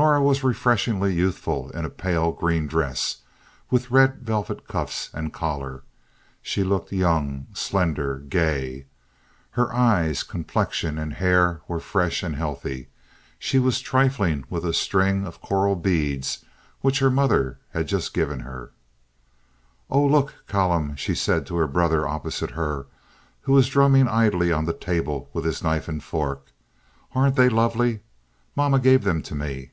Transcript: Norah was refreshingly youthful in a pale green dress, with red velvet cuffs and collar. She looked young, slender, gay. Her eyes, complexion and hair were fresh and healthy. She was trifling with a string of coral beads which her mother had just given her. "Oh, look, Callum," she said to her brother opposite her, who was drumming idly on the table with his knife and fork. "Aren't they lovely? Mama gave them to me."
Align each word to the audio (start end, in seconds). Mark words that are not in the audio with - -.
Norah 0.00 0.22
was 0.22 0.44
refreshingly 0.44 1.12
youthful 1.12 1.70
in 1.70 1.84
a 1.84 1.90
pale 1.90 2.30
green 2.30 2.68
dress, 2.68 3.16
with 3.68 3.90
red 3.90 4.18
velvet 4.20 4.68
cuffs 4.68 5.10
and 5.12 5.32
collar. 5.32 5.82
She 6.40 6.62
looked 6.62 6.92
young, 6.92 7.48
slender, 7.52 8.18
gay. 8.20 8.86
Her 9.50 9.74
eyes, 9.74 10.22
complexion 10.22 11.00
and 11.00 11.14
hair 11.14 11.62
were 11.66 11.80
fresh 11.80 12.22
and 12.22 12.36
healthy. 12.36 12.90
She 13.40 13.58
was 13.58 13.80
trifling 13.80 14.44
with 14.48 14.64
a 14.64 14.72
string 14.72 15.26
of 15.26 15.40
coral 15.42 15.74
beads 15.74 16.44
which 16.80 17.00
her 17.00 17.10
mother 17.10 17.58
had 17.72 17.88
just 17.88 18.14
given 18.14 18.38
her. 18.38 18.70
"Oh, 19.90 20.06
look, 20.06 20.32
Callum," 20.46 20.94
she 20.94 21.16
said 21.16 21.44
to 21.46 21.56
her 21.56 21.66
brother 21.66 22.06
opposite 22.06 22.52
her, 22.52 22.86
who 23.40 23.52
was 23.52 23.68
drumming 23.68 24.06
idly 24.06 24.52
on 24.52 24.64
the 24.64 24.72
table 24.74 25.28
with 25.32 25.44
his 25.44 25.60
knife 25.60 25.88
and 25.88 26.00
fork. 26.04 26.52
"Aren't 27.16 27.34
they 27.34 27.48
lovely? 27.48 28.02
Mama 28.54 28.78
gave 28.78 29.02
them 29.02 29.22
to 29.22 29.34
me." 29.34 29.72